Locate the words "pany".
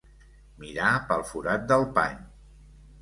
1.99-2.17